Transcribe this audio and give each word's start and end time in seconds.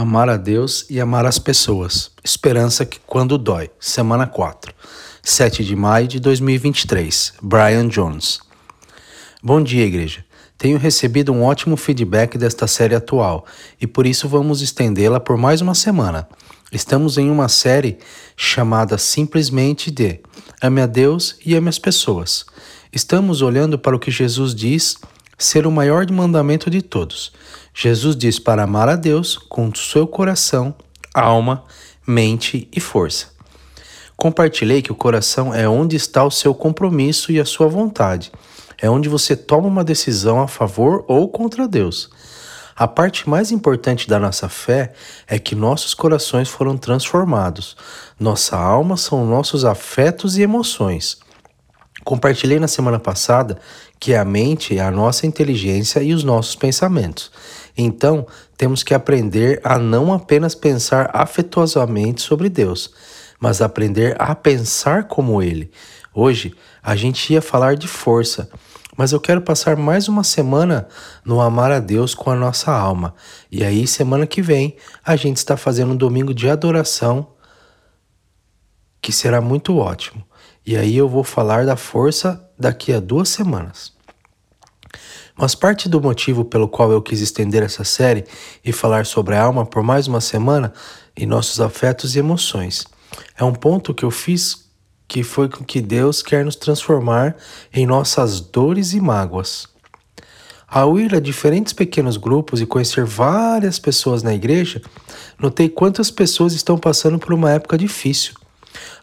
Amar 0.00 0.30
a 0.30 0.38
Deus 0.38 0.86
e 0.88 0.98
amar 0.98 1.26
as 1.26 1.38
pessoas. 1.38 2.10
Esperança 2.24 2.86
que 2.86 2.98
quando 3.06 3.36
dói. 3.36 3.68
Semana 3.78 4.26
4. 4.26 4.72
7 5.22 5.62
de 5.62 5.76
maio 5.76 6.08
de 6.08 6.18
2023. 6.18 7.34
Brian 7.42 7.86
Jones. 7.86 8.40
Bom 9.42 9.62
dia, 9.62 9.84
igreja. 9.84 10.24
Tenho 10.56 10.78
recebido 10.78 11.34
um 11.34 11.42
ótimo 11.42 11.76
feedback 11.76 12.38
desta 12.38 12.66
série 12.66 12.94
atual 12.94 13.44
e 13.78 13.86
por 13.86 14.06
isso 14.06 14.26
vamos 14.26 14.62
estendê-la 14.62 15.20
por 15.20 15.36
mais 15.36 15.60
uma 15.60 15.74
semana. 15.74 16.26
Estamos 16.72 17.18
em 17.18 17.28
uma 17.28 17.50
série 17.50 17.98
chamada 18.34 18.96
simplesmente 18.96 19.90
de 19.90 20.18
Ame 20.62 20.80
a 20.80 20.86
Deus 20.86 21.36
e 21.44 21.54
ame 21.54 21.68
as 21.68 21.78
pessoas. 21.78 22.46
Estamos 22.90 23.42
olhando 23.42 23.78
para 23.78 23.94
o 23.94 23.98
que 23.98 24.10
Jesus 24.10 24.54
diz 24.54 24.96
ser 25.44 25.66
o 25.66 25.72
maior 25.72 26.08
mandamento 26.10 26.70
de 26.70 26.82
todos. 26.82 27.32
Jesus 27.74 28.16
diz 28.16 28.38
para 28.38 28.64
amar 28.64 28.88
a 28.88 28.96
Deus 28.96 29.36
com 29.36 29.74
seu 29.74 30.06
coração, 30.06 30.74
alma, 31.14 31.64
mente 32.06 32.68
e 32.72 32.80
força. 32.80 33.28
Compartilhei 34.16 34.82
que 34.82 34.92
o 34.92 34.96
coração 34.96 35.54
é 35.54 35.68
onde 35.68 35.96
está 35.96 36.22
o 36.22 36.30
seu 36.30 36.54
compromisso 36.54 37.32
e 37.32 37.40
a 37.40 37.44
sua 37.44 37.68
vontade. 37.68 38.30
É 38.76 38.88
onde 38.88 39.08
você 39.08 39.34
toma 39.34 39.66
uma 39.66 39.82
decisão 39.82 40.40
a 40.40 40.46
favor 40.46 41.04
ou 41.08 41.28
contra 41.28 41.66
Deus. 41.66 42.10
A 42.76 42.88
parte 42.88 43.28
mais 43.28 43.50
importante 43.50 44.08
da 44.08 44.18
nossa 44.18 44.48
fé 44.48 44.92
é 45.26 45.38
que 45.38 45.54
nossos 45.54 45.94
corações 45.94 46.48
foram 46.48 46.76
transformados. 46.76 47.76
Nossa 48.18 48.56
alma 48.56 48.96
são 48.96 49.26
nossos 49.26 49.64
afetos 49.64 50.36
e 50.36 50.42
emoções. 50.42 51.18
Compartilhei 52.04 52.58
na 52.58 52.68
semana 52.68 52.98
passada 52.98 53.58
que 54.00 54.14
a 54.14 54.24
mente 54.24 54.78
é 54.78 54.80
a 54.80 54.90
nossa 54.90 55.26
inteligência 55.26 56.02
e 56.02 56.14
os 56.14 56.24
nossos 56.24 56.56
pensamentos. 56.56 57.30
Então, 57.76 58.26
temos 58.56 58.82
que 58.82 58.94
aprender 58.94 59.60
a 59.62 59.78
não 59.78 60.12
apenas 60.12 60.54
pensar 60.54 61.10
afetuosamente 61.12 62.22
sobre 62.22 62.48
Deus, 62.48 62.94
mas 63.38 63.60
aprender 63.60 64.16
a 64.18 64.34
pensar 64.34 65.04
como 65.04 65.42
Ele. 65.42 65.70
Hoje, 66.14 66.54
a 66.82 66.96
gente 66.96 67.32
ia 67.32 67.42
falar 67.42 67.76
de 67.76 67.86
força, 67.86 68.48
mas 68.96 69.12
eu 69.12 69.20
quero 69.20 69.42
passar 69.42 69.76
mais 69.76 70.08
uma 70.08 70.24
semana 70.24 70.88
no 71.22 71.40
amar 71.40 71.70
a 71.70 71.78
Deus 71.78 72.14
com 72.14 72.30
a 72.30 72.34
nossa 72.34 72.72
alma. 72.72 73.14
E 73.52 73.62
aí, 73.62 73.86
semana 73.86 74.26
que 74.26 74.40
vem, 74.40 74.76
a 75.04 75.14
gente 75.14 75.36
está 75.36 75.58
fazendo 75.58 75.92
um 75.92 75.96
domingo 75.96 76.32
de 76.32 76.48
adoração 76.48 77.34
que 79.00 79.12
será 79.12 79.40
muito 79.40 79.76
ótimo. 79.76 80.24
E 80.70 80.76
aí 80.76 80.96
eu 80.96 81.08
vou 81.08 81.24
falar 81.24 81.66
da 81.66 81.74
força 81.74 82.48
daqui 82.56 82.92
a 82.92 83.00
duas 83.00 83.28
semanas. 83.28 83.92
Mas 85.36 85.52
parte 85.52 85.88
do 85.88 86.00
motivo 86.00 86.44
pelo 86.44 86.68
qual 86.68 86.92
eu 86.92 87.02
quis 87.02 87.20
estender 87.20 87.60
essa 87.64 87.82
série 87.82 88.24
e 88.64 88.70
falar 88.70 89.04
sobre 89.04 89.34
a 89.34 89.42
alma 89.42 89.66
por 89.66 89.82
mais 89.82 90.06
uma 90.06 90.20
semana 90.20 90.72
e 91.16 91.26
nossos 91.26 91.60
afetos 91.60 92.14
e 92.14 92.20
emoções 92.20 92.86
é 93.36 93.42
um 93.42 93.52
ponto 93.52 93.92
que 93.92 94.04
eu 94.04 94.12
fiz 94.12 94.70
que 95.08 95.24
foi 95.24 95.48
com 95.48 95.64
que 95.64 95.80
Deus 95.80 96.22
quer 96.22 96.44
nos 96.44 96.54
transformar 96.54 97.34
em 97.72 97.84
nossas 97.84 98.38
dores 98.38 98.92
e 98.92 99.00
mágoas. 99.00 99.66
Ao 100.68 100.96
ir 101.00 101.16
a 101.16 101.18
diferentes 101.18 101.72
pequenos 101.72 102.16
grupos 102.16 102.60
e 102.60 102.66
conhecer 102.66 103.04
várias 103.04 103.80
pessoas 103.80 104.22
na 104.22 104.32
igreja, 104.32 104.80
notei 105.36 105.68
quantas 105.68 106.12
pessoas 106.12 106.52
estão 106.52 106.78
passando 106.78 107.18
por 107.18 107.34
uma 107.34 107.50
época 107.50 107.76
difícil 107.76 108.39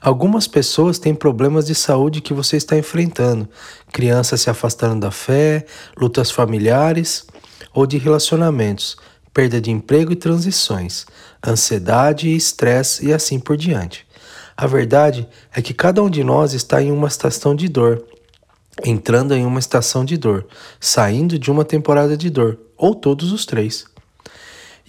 Algumas 0.02 0.48
pessoas 0.48 1.00
têm 1.00 1.14
problemas 1.14 1.66
de 1.66 1.76
saúde 1.76 2.22
que 2.22 2.34
você 2.34 2.58
está 2.58 2.78
enfrentando, 2.78 3.50
crianças 3.92 4.42
se 4.42 4.50
afastando 4.50 5.00
da 5.00 5.12
fé, 5.12 5.66
lutas 5.98 6.32
familiares 6.32 7.26
ou 7.74 7.86
de 7.86 7.98
relacionamentos, 7.98 8.98
perda 9.34 9.60
de 9.60 9.72
emprego 9.72 10.12
e 10.12 10.16
transições, 10.16 11.06
ansiedade 11.46 12.34
estresse 12.36 13.08
e 13.08 13.14
assim 13.14 13.40
por 13.40 13.58
diante. 13.58 14.08
A 14.56 14.66
verdade 14.66 15.28
é 15.54 15.62
que 15.62 15.74
cada 15.74 16.02
um 16.02 16.10
de 16.10 16.24
nós 16.24 16.54
está 16.54 16.82
em 16.82 16.92
uma 16.92 17.08
estação 17.08 17.56
de 17.56 17.68
dor, 17.68 18.04
entrando 18.84 19.36
em 19.36 19.46
uma 19.46 19.60
estação 19.60 20.04
de 20.04 20.18
dor, 20.18 20.48
saindo 20.80 21.38
de 21.38 21.52
uma 21.52 21.64
temporada 21.64 22.18
de 22.18 22.30
dor, 22.30 22.58
ou 22.76 22.96
todos 22.96 23.32
os 23.32 23.46
três. 23.46 23.86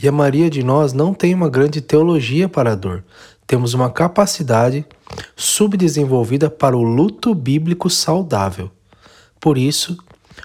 E 0.01 0.07
a 0.07 0.13
maioria 0.13 0.49
de 0.49 0.63
nós 0.63 0.93
não 0.93 1.13
tem 1.13 1.35
uma 1.35 1.51
grande 1.51 1.81
teologia 1.81 2.49
para 2.49 2.73
a 2.73 2.75
dor, 2.75 3.05
temos 3.49 3.73
uma 3.73 3.91
capacidade 3.91 4.87
subdesenvolvida 5.35 6.51
para 6.51 6.77
o 6.77 6.83
luto 6.83 7.35
bíblico 7.35 7.89
saudável. 7.89 8.71
Por 9.41 9.57
isso, 9.57 9.97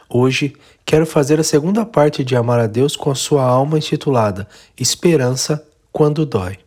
hoje 0.10 0.56
quero 0.86 1.06
fazer 1.06 1.38
a 1.38 1.44
segunda 1.44 1.86
parte 1.86 2.24
de 2.24 2.34
Amar 2.34 2.62
a 2.62 2.66
Deus 2.66 2.96
com 2.96 3.12
a 3.12 3.16
sua 3.16 3.44
alma 3.44 3.78
intitulada 3.78 4.48
Esperança 4.80 5.68
quando 5.92 6.26
dói. 6.26 6.58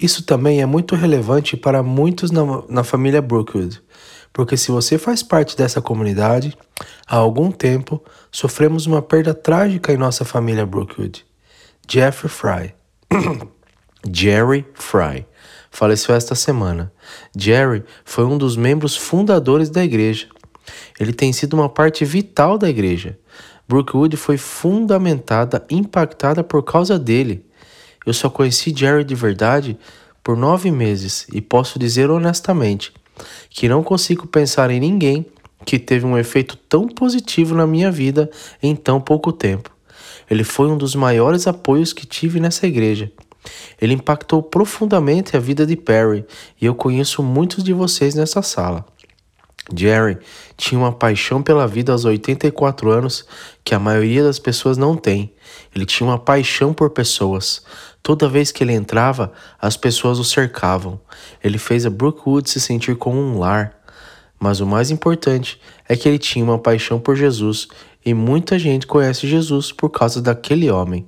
Isso 0.00 0.22
também 0.22 0.60
é 0.60 0.66
muito 0.66 0.94
relevante 0.94 1.56
para 1.56 1.82
muitos 1.82 2.30
na, 2.30 2.42
na 2.68 2.84
família 2.84 3.22
Brookwood, 3.22 3.82
porque 4.34 4.54
se 4.54 4.70
você 4.70 4.98
faz 4.98 5.22
parte 5.22 5.56
dessa 5.56 5.80
comunidade, 5.80 6.56
há 7.06 7.16
algum 7.16 7.50
tempo 7.50 8.04
sofremos 8.30 8.84
uma 8.84 9.00
perda 9.00 9.32
trágica 9.32 9.94
em 9.94 9.96
nossa 9.96 10.26
família 10.26 10.66
Brookwood. 10.66 11.24
Jeffrey 11.88 12.30
Fry. 12.30 12.74
Jerry 14.12 14.66
Fry 14.74 15.26
faleceu 15.70 16.14
esta 16.14 16.34
semana. 16.34 16.92
Jerry 17.36 17.84
foi 18.04 18.24
um 18.24 18.38
dos 18.38 18.56
membros 18.56 18.96
fundadores 18.96 19.70
da 19.70 19.84
igreja. 19.84 20.26
Ele 20.98 21.12
tem 21.12 21.32
sido 21.32 21.54
uma 21.54 21.68
parte 21.68 22.04
vital 22.04 22.58
da 22.58 22.68
igreja. 22.68 23.18
Brookwood 23.68 24.16
foi 24.16 24.38
fundamentada, 24.38 25.64
impactada 25.70 26.42
por 26.42 26.62
causa 26.62 26.98
dele. 26.98 27.44
Eu 28.06 28.14
só 28.14 28.30
conheci 28.30 28.72
Jerry 28.74 29.04
de 29.04 29.14
verdade 29.14 29.78
por 30.24 30.36
nove 30.36 30.70
meses 30.70 31.26
e 31.32 31.40
posso 31.40 31.78
dizer 31.78 32.10
honestamente 32.10 32.92
que 33.50 33.68
não 33.68 33.82
consigo 33.82 34.26
pensar 34.26 34.70
em 34.70 34.80
ninguém 34.80 35.26
que 35.64 35.78
teve 35.78 36.06
um 36.06 36.16
efeito 36.16 36.56
tão 36.56 36.88
positivo 36.88 37.54
na 37.54 37.66
minha 37.66 37.90
vida 37.90 38.30
em 38.62 38.74
tão 38.74 39.00
pouco 39.00 39.32
tempo. 39.32 39.70
Ele 40.30 40.44
foi 40.44 40.68
um 40.68 40.78
dos 40.78 40.94
maiores 40.94 41.46
apoios 41.46 41.92
que 41.92 42.06
tive 42.06 42.40
nessa 42.40 42.66
igreja. 42.66 43.10
Ele 43.80 43.94
impactou 43.94 44.42
profundamente 44.42 45.36
a 45.36 45.40
vida 45.40 45.66
de 45.66 45.76
Perry 45.76 46.24
e 46.60 46.66
eu 46.66 46.74
conheço 46.74 47.22
muitos 47.22 47.62
de 47.62 47.72
vocês 47.72 48.14
nessa 48.14 48.42
sala. 48.42 48.84
Jerry 49.74 50.18
tinha 50.56 50.78
uma 50.78 50.92
paixão 50.92 51.42
pela 51.42 51.66
vida 51.66 51.92
aos 51.92 52.04
84 52.04 52.90
anos 52.90 53.26
que 53.62 53.74
a 53.74 53.78
maioria 53.78 54.22
das 54.22 54.38
pessoas 54.38 54.78
não 54.78 54.96
tem. 54.96 55.32
Ele 55.74 55.84
tinha 55.84 56.08
uma 56.08 56.18
paixão 56.18 56.72
por 56.72 56.90
pessoas. 56.90 57.62
Toda 58.02 58.28
vez 58.28 58.50
que 58.50 58.64
ele 58.64 58.72
entrava, 58.72 59.32
as 59.60 59.76
pessoas 59.76 60.18
o 60.18 60.24
cercavam. 60.24 60.98
Ele 61.44 61.58
fez 61.58 61.84
a 61.84 61.90
Brookwood 61.90 62.48
se 62.48 62.60
sentir 62.60 62.96
como 62.96 63.20
um 63.20 63.38
lar. 63.38 63.74
Mas 64.40 64.60
o 64.60 64.66
mais 64.66 64.90
importante 64.90 65.60
é 65.88 65.96
que 65.96 66.08
ele 66.08 66.18
tinha 66.18 66.44
uma 66.44 66.58
paixão 66.58 66.98
por 66.98 67.16
Jesus 67.16 67.68
e 68.04 68.14
muita 68.14 68.58
gente 68.58 68.86
conhece 68.86 69.26
Jesus 69.26 69.72
por 69.72 69.90
causa 69.90 70.22
daquele 70.22 70.70
homem. 70.70 71.06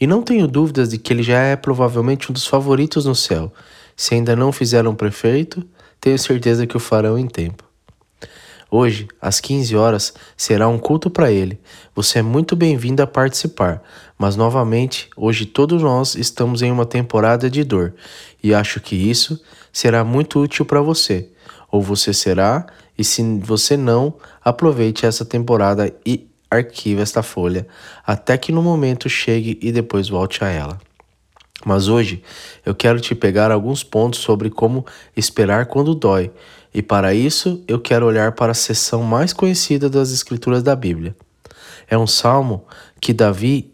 E 0.00 0.06
não 0.06 0.22
tenho 0.22 0.46
dúvidas 0.46 0.90
de 0.90 0.98
que 0.98 1.12
ele 1.12 1.22
já 1.22 1.40
é 1.40 1.56
provavelmente 1.56 2.30
um 2.30 2.32
dos 2.32 2.46
favoritos 2.46 3.04
no 3.04 3.14
céu. 3.14 3.52
Se 3.96 4.14
ainda 4.14 4.36
não 4.36 4.52
fizeram 4.52 4.94
prefeito, 4.94 5.66
tenho 6.00 6.18
certeza 6.18 6.66
que 6.66 6.76
o 6.76 6.80
farão 6.80 7.18
em 7.18 7.26
tempo. 7.26 7.64
Hoje, 8.70 9.08
às 9.20 9.40
15 9.40 9.74
horas, 9.76 10.12
será 10.36 10.68
um 10.68 10.78
culto 10.78 11.08
para 11.08 11.32
ele. 11.32 11.58
Você 11.94 12.18
é 12.18 12.22
muito 12.22 12.54
bem-vindo 12.54 13.02
a 13.02 13.06
participar, 13.06 13.82
mas 14.18 14.36
novamente, 14.36 15.08
hoje 15.16 15.46
todos 15.46 15.82
nós 15.82 16.14
estamos 16.14 16.60
em 16.60 16.70
uma 16.70 16.84
temporada 16.84 17.48
de 17.48 17.64
dor 17.64 17.94
e 18.42 18.52
acho 18.52 18.78
que 18.78 18.94
isso 18.94 19.40
será 19.72 20.04
muito 20.04 20.38
útil 20.38 20.66
para 20.66 20.82
você. 20.82 21.30
Ou 21.72 21.80
você 21.80 22.12
será, 22.12 22.66
e 22.96 23.02
se 23.02 23.22
você 23.38 23.74
não, 23.74 24.14
aproveite 24.44 25.06
essa 25.06 25.24
temporada 25.24 25.92
e 26.04 26.28
arquive 26.50 27.02
esta 27.02 27.22
folha 27.22 27.66
até 28.06 28.36
que 28.36 28.52
no 28.52 28.62
momento 28.62 29.08
chegue 29.08 29.58
e 29.62 29.70
depois 29.70 30.08
volte 30.08 30.42
a 30.44 30.48
ela. 30.48 30.78
Mas 31.64 31.88
hoje 31.88 32.22
eu 32.64 32.74
quero 32.74 33.00
te 33.00 33.14
pegar 33.14 33.50
alguns 33.50 33.82
pontos 33.82 34.20
sobre 34.20 34.48
como 34.48 34.86
esperar 35.16 35.66
quando 35.66 35.94
dói, 35.94 36.30
e 36.72 36.82
para 36.82 37.14
isso 37.14 37.62
eu 37.66 37.80
quero 37.80 38.06
olhar 38.06 38.32
para 38.32 38.52
a 38.52 38.54
seção 38.54 39.02
mais 39.02 39.32
conhecida 39.32 39.90
das 39.90 40.12
Escrituras 40.12 40.62
da 40.62 40.76
Bíblia. 40.76 41.16
É 41.88 41.98
um 41.98 42.06
salmo 42.06 42.64
que 43.00 43.12
Davi 43.12 43.72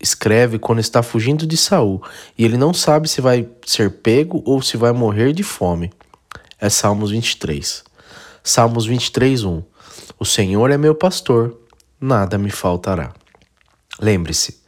escreve 0.00 0.58
quando 0.58 0.80
está 0.80 1.02
fugindo 1.02 1.46
de 1.46 1.56
Saul 1.56 2.02
e 2.36 2.44
ele 2.44 2.56
não 2.56 2.74
sabe 2.74 3.08
se 3.08 3.20
vai 3.20 3.48
ser 3.64 3.90
pego 3.90 4.42
ou 4.44 4.60
se 4.60 4.76
vai 4.76 4.92
morrer 4.92 5.32
de 5.32 5.42
fome. 5.42 5.92
É 6.60 6.68
Salmos 6.68 7.10
23. 7.10 7.84
Salmos 8.42 8.86
23, 8.86 9.44
1. 9.44 9.62
O 10.18 10.24
Senhor 10.24 10.70
é 10.70 10.78
meu 10.78 10.94
pastor, 10.94 11.56
nada 12.00 12.38
me 12.38 12.50
faltará. 12.50 13.12
Lembre-se, 14.00 14.60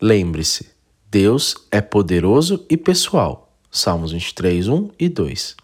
lembre-se, 0.00 0.70
Deus 1.10 1.56
é 1.70 1.80
poderoso 1.80 2.64
e 2.70 2.76
pessoal. 2.76 3.52
Salmos 3.70 4.12
23, 4.12 4.68
1 4.68 4.90
e 4.98 5.08
2. 5.08 5.56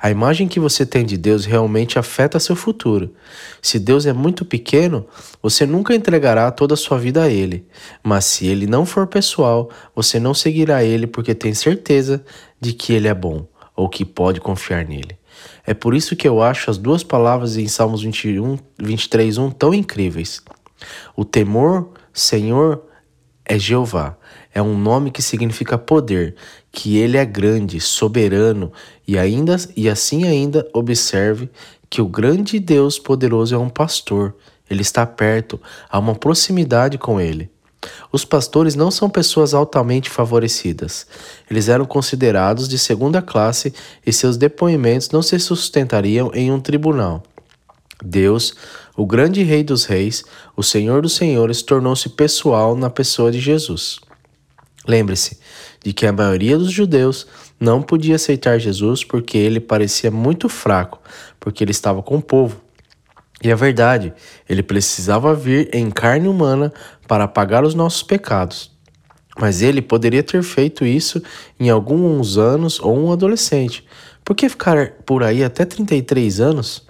A 0.00 0.10
imagem 0.10 0.46
que 0.46 0.60
você 0.60 0.86
tem 0.86 1.04
de 1.04 1.16
Deus 1.16 1.44
realmente 1.44 1.98
afeta 1.98 2.38
seu 2.38 2.54
futuro. 2.54 3.12
Se 3.60 3.80
Deus 3.80 4.06
é 4.06 4.12
muito 4.12 4.44
pequeno, 4.44 5.04
você 5.42 5.66
nunca 5.66 5.92
entregará 5.92 6.48
toda 6.52 6.74
a 6.74 6.76
sua 6.76 6.98
vida 6.98 7.24
a 7.24 7.28
Ele. 7.28 7.66
Mas 8.00 8.24
se 8.24 8.46
Ele 8.46 8.68
não 8.68 8.86
for 8.86 9.08
pessoal, 9.08 9.68
você 9.96 10.20
não 10.20 10.32
seguirá 10.32 10.84
Ele 10.84 11.08
porque 11.08 11.34
tem 11.34 11.52
certeza 11.52 12.24
de 12.60 12.72
que 12.72 12.92
Ele 12.92 13.08
é 13.08 13.14
bom 13.14 13.44
ou 13.74 13.88
que 13.88 14.04
pode 14.04 14.40
confiar 14.40 14.84
nele. 14.84 15.18
É 15.66 15.74
por 15.74 15.94
isso 15.94 16.16
que 16.16 16.26
eu 16.26 16.42
acho 16.42 16.70
as 16.70 16.78
duas 16.78 17.02
palavras 17.02 17.56
em 17.56 17.68
Salmos 17.68 18.02
21, 18.02 18.58
23, 18.78 19.38
1 19.38 19.50
tão 19.50 19.74
incríveis. 19.74 20.42
O 21.16 21.24
temor, 21.24 21.90
Senhor, 22.12 22.82
é 23.44 23.58
Jeová. 23.58 24.16
É 24.54 24.62
um 24.62 24.78
nome 24.78 25.10
que 25.10 25.22
significa 25.22 25.78
poder, 25.78 26.34
que 26.72 26.96
ele 26.96 27.16
é 27.16 27.24
grande, 27.24 27.80
soberano 27.80 28.72
e 29.06 29.18
ainda 29.18 29.56
e 29.76 29.88
assim 29.88 30.24
ainda 30.24 30.68
observe 30.72 31.50
que 31.90 32.02
o 32.02 32.06
grande 32.06 32.58
Deus 32.58 32.98
poderoso 32.98 33.54
é 33.54 33.58
um 33.58 33.68
pastor. 33.68 34.34
Ele 34.68 34.82
está 34.82 35.06
perto, 35.06 35.60
há 35.88 35.98
uma 35.98 36.14
proximidade 36.14 36.98
com 36.98 37.20
ele. 37.20 37.50
Os 38.10 38.24
pastores 38.24 38.74
não 38.74 38.90
são 38.90 39.08
pessoas 39.08 39.54
altamente 39.54 40.10
favorecidas. 40.10 41.06
Eles 41.50 41.68
eram 41.68 41.84
considerados 41.84 42.68
de 42.68 42.78
segunda 42.78 43.22
classe 43.22 43.72
e 44.04 44.12
seus 44.12 44.36
depoimentos 44.36 45.10
não 45.10 45.22
se 45.22 45.38
sustentariam 45.38 46.30
em 46.34 46.50
um 46.50 46.60
tribunal. 46.60 47.22
Deus, 48.04 48.54
o 48.96 49.06
grande 49.06 49.42
Rei 49.42 49.64
dos 49.64 49.84
Reis, 49.84 50.24
o 50.56 50.62
Senhor 50.62 51.02
dos 51.02 51.14
Senhores, 51.16 51.62
tornou-se 51.62 52.08
pessoal 52.10 52.76
na 52.76 52.88
pessoa 52.88 53.30
de 53.30 53.40
Jesus. 53.40 54.00
Lembre-se 54.86 55.38
de 55.84 55.92
que 55.92 56.06
a 56.06 56.12
maioria 56.12 56.56
dos 56.56 56.70
judeus 56.70 57.26
não 57.60 57.82
podia 57.82 58.16
aceitar 58.16 58.58
Jesus 58.58 59.04
porque 59.04 59.36
ele 59.36 59.60
parecia 59.60 60.10
muito 60.10 60.48
fraco, 60.48 61.00
porque 61.38 61.62
ele 61.62 61.72
estava 61.72 62.02
com 62.02 62.16
o 62.16 62.22
povo. 62.22 62.60
E 63.42 63.50
é 63.50 63.54
verdade, 63.54 64.12
ele 64.48 64.62
precisava 64.62 65.32
vir 65.34 65.68
em 65.72 65.90
carne 65.90 66.26
humana 66.26 66.72
para 67.08 67.26
pagar 67.26 67.64
os 67.64 67.74
nossos 67.74 68.04
pecados. 68.04 68.70
Mas 69.40 69.62
ele 69.62 69.80
poderia 69.80 70.22
ter 70.22 70.42
feito 70.42 70.84
isso 70.84 71.22
em 71.58 71.70
alguns 71.70 72.36
anos 72.36 72.78
ou 72.78 72.96
um 72.96 73.10
adolescente. 73.10 73.84
Por 74.24 74.36
que 74.36 74.48
ficar 74.48 74.92
por 75.06 75.22
aí 75.22 75.42
até 75.42 75.64
33 75.64 76.40
anos? 76.40 76.86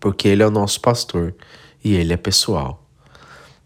Porque 0.00 0.26
ele 0.26 0.42
é 0.42 0.46
o 0.46 0.50
nosso 0.50 0.80
pastor 0.80 1.34
e 1.84 1.94
ele 1.94 2.12
é 2.12 2.16
pessoal. 2.16 2.82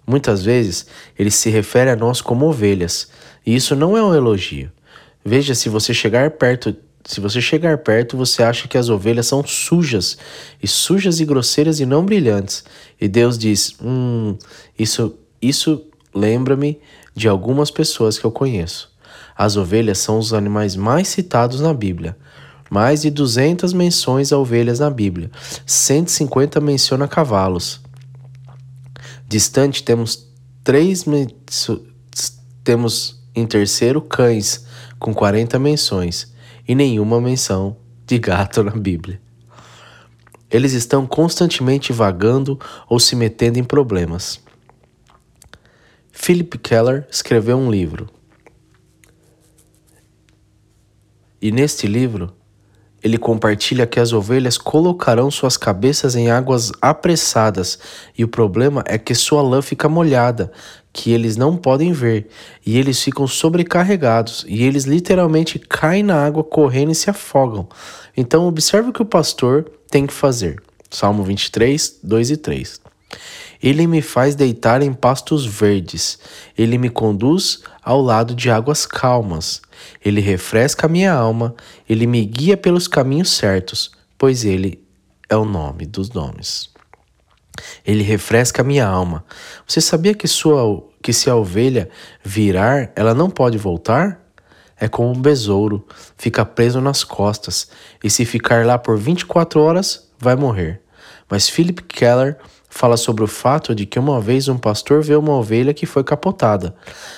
Muitas 0.06 0.42
vezes 0.42 0.86
ele 1.16 1.30
se 1.30 1.50
refere 1.50 1.90
a 1.90 1.94
nós 1.94 2.20
como 2.20 2.46
ovelhas, 2.46 3.08
e 3.46 3.54
isso 3.54 3.76
não 3.76 3.96
é 3.96 4.02
um 4.02 4.12
elogio. 4.12 4.72
Veja 5.24 5.54
se 5.54 5.68
você 5.68 5.94
chegar 5.94 6.32
perto, 6.32 6.74
se 7.04 7.20
você 7.20 7.40
chegar 7.40 7.78
perto, 7.78 8.16
você 8.16 8.42
acha 8.42 8.66
que 8.66 8.76
as 8.76 8.88
ovelhas 8.88 9.26
são 9.26 9.46
sujas, 9.46 10.18
e 10.60 10.66
sujas 10.66 11.20
e 11.20 11.24
grosseiras 11.24 11.78
e 11.78 11.86
não 11.86 12.04
brilhantes. 12.04 12.64
E 13.00 13.06
Deus 13.06 13.38
diz: 13.38 13.76
"Hum, 13.80 14.36
isso 14.76 15.16
isso 15.40 15.84
lembra-me 16.14 16.80
de 17.14 17.28
algumas 17.28 17.70
pessoas 17.70 18.18
que 18.18 18.24
eu 18.24 18.30
conheço. 18.30 18.90
As 19.36 19.56
ovelhas 19.56 19.98
são 19.98 20.18
os 20.18 20.32
animais 20.32 20.76
mais 20.76 21.08
citados 21.08 21.60
na 21.60 21.72
Bíblia. 21.72 22.16
Mais 22.68 23.02
de 23.02 23.10
200 23.10 23.72
menções 23.72 24.32
a 24.32 24.38
ovelhas 24.38 24.78
na 24.80 24.90
Bíblia. 24.90 25.30
150 25.66 26.60
menciona 26.60 27.08
cavalos. 27.08 27.80
Distante 29.26 29.82
temos 29.82 30.28
três 30.62 31.04
temos 32.62 33.20
em 33.34 33.46
terceiro 33.46 34.00
cães 34.00 34.66
com 34.98 35.14
40 35.14 35.58
menções 35.58 36.32
e 36.68 36.74
nenhuma 36.74 37.20
menção 37.20 37.76
de 38.06 38.18
gato 38.18 38.62
na 38.62 38.72
Bíblia. 38.72 39.20
Eles 40.50 40.72
estão 40.72 41.06
constantemente 41.06 41.92
vagando 41.92 42.58
ou 42.88 42.98
se 42.98 43.14
metendo 43.16 43.58
em 43.58 43.64
problemas. 43.64 44.40
Philip 46.12 46.58
Keller 46.58 47.06
escreveu 47.10 47.56
um 47.56 47.70
livro. 47.70 48.08
E 51.40 51.50
neste 51.50 51.86
livro, 51.86 52.34
ele 53.02 53.16
compartilha 53.16 53.86
que 53.86 53.98
as 53.98 54.12
ovelhas 54.12 54.58
colocarão 54.58 55.30
suas 55.30 55.56
cabeças 55.56 56.14
em 56.14 56.30
águas 56.30 56.70
apressadas, 56.82 57.78
e 58.16 58.22
o 58.22 58.28
problema 58.28 58.84
é 58.86 58.98
que 58.98 59.14
sua 59.14 59.40
lã 59.40 59.62
fica 59.62 59.88
molhada, 59.88 60.52
que 60.92 61.10
eles 61.12 61.36
não 61.36 61.56
podem 61.56 61.92
ver, 61.92 62.28
e 62.64 62.76
eles 62.76 63.02
ficam 63.02 63.26
sobrecarregados, 63.26 64.44
e 64.46 64.62
eles 64.62 64.84
literalmente 64.84 65.58
caem 65.58 66.02
na 66.02 66.22
água 66.26 66.44
correndo 66.44 66.92
e 66.92 66.94
se 66.94 67.08
afogam. 67.08 67.68
Então, 68.14 68.46
observe 68.46 68.90
o 68.90 68.92
que 68.92 69.02
o 69.02 69.06
pastor 69.06 69.64
tem 69.90 70.06
que 70.06 70.12
fazer. 70.12 70.62
Salmo 70.90 71.22
23, 71.22 72.00
2 72.02 72.30
e 72.32 72.36
3. 72.36 72.80
Ele 73.62 73.86
me 73.86 74.00
faz 74.00 74.34
deitar 74.34 74.82
em 74.82 74.92
pastos 74.92 75.44
verdes, 75.44 76.18
ele 76.56 76.78
me 76.78 76.88
conduz 76.88 77.62
ao 77.82 78.00
lado 78.00 78.34
de 78.34 78.50
águas 78.50 78.86
calmas. 78.86 79.60
Ele 80.04 80.20
refresca 80.20 80.86
a 80.86 80.88
minha 80.88 81.12
alma, 81.12 81.54
ele 81.88 82.06
me 82.06 82.24
guia 82.24 82.56
pelos 82.56 82.88
caminhos 82.88 83.30
certos, 83.30 83.90
pois 84.16 84.44
ele 84.44 84.82
é 85.28 85.36
o 85.36 85.44
nome 85.44 85.84
dos 85.84 86.10
nomes. 86.10 86.70
Ele 87.86 88.02
refresca 88.02 88.62
a 88.62 88.64
minha 88.64 88.86
alma. 88.86 89.24
Você 89.66 89.80
sabia 89.80 90.14
que, 90.14 90.26
sua, 90.26 90.82
que 91.02 91.12
se 91.12 91.28
a 91.28 91.36
ovelha 91.36 91.90
virar, 92.24 92.90
ela 92.96 93.14
não 93.14 93.28
pode 93.28 93.58
voltar? 93.58 94.20
É 94.78 94.88
como 94.88 95.10
um 95.10 95.20
besouro, 95.20 95.86
fica 96.16 96.44
preso 96.44 96.80
nas 96.80 97.04
costas, 97.04 97.68
e 98.02 98.08
se 98.08 98.24
ficar 98.24 98.64
lá 98.64 98.78
por 98.78 98.96
24 98.96 99.60
horas, 99.60 100.10
vai 100.18 100.34
morrer. 100.34 100.80
Mas 101.28 101.50
Philip 101.50 101.82
Keller 101.82 102.38
fala 102.70 102.96
sobre 102.96 103.24
o 103.24 103.26
fato 103.26 103.74
de 103.74 103.84
que 103.84 103.98
uma 103.98 104.20
vez 104.20 104.48
um 104.48 104.56
pastor 104.56 105.02
vê 105.02 105.16
uma 105.16 105.32
ovelha 105.32 105.74
que 105.74 105.84
foi 105.84 106.04
capotada. 106.04 106.74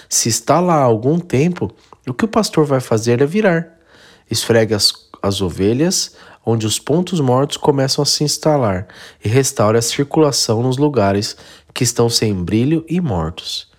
Se 0.09 0.29
está 0.29 0.59
lá 0.59 0.77
há 0.77 0.83
algum 0.83 1.19
tempo, 1.19 1.71
o 2.09 2.15
que 2.15 2.25
o 2.25 2.29
pastor 2.29 2.65
vai 2.65 2.81
fazer 2.81 3.21
é 3.21 3.27
virar. 3.27 3.69
Esfrega 4.29 4.75
as, 4.75 4.93
as 5.23 5.43
ovelhas 5.43 6.17
onde 6.45 6.67
os 6.67 6.79
pontos 6.79 7.21
mortos 7.21 7.57
começam 7.57 8.03
a 8.03 8.07
se 8.07 8.25
instalar 8.25 8.89
e 9.25 9.29
restaura 9.29 9.79
a 9.79 9.83
circulação 9.83 10.63
nos 10.63 10.77
lugares 10.77 11.37
que 11.73 11.85
estão 11.85 12.09
sem 12.09 12.35
brilho 12.35 12.85
e 12.89 13.01
mortos. 13.01 13.71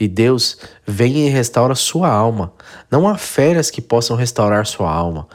E 0.00 0.08
Deus 0.08 0.58
vem 0.84 1.28
e 1.28 1.28
restaura 1.28 1.76
sua 1.76 2.08
alma. 2.08 2.52
Não 2.90 3.06
há 3.06 3.16
férias 3.16 3.70
que 3.70 3.80
possam 3.80 4.16
restaurar 4.16 4.66
sua 4.66 4.90
alma. 4.90 5.28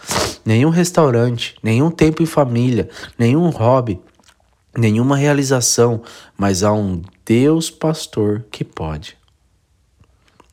Nenhum 0.43 0.69
restaurante, 0.69 1.55
nenhum 1.63 1.89
tempo 1.89 2.21
em 2.21 2.25
família, 2.25 2.89
nenhum 3.17 3.49
hobby, 3.49 4.01
nenhuma 4.77 5.17
realização, 5.17 6.01
mas 6.37 6.63
há 6.63 6.71
um 6.71 7.01
Deus 7.25 7.69
pastor 7.69 8.45
que 8.51 8.63
pode. 8.63 9.17